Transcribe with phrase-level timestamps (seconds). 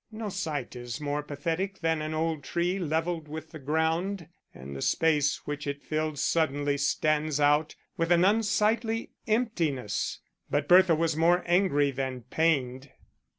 [0.11, 4.81] No sight is more pathetic than an old tree levelled with the ground; and the
[4.81, 10.17] space which it filled suddenly stands out with an unsightly emptiness.
[10.49, 12.89] But Bertha was more angry than pained.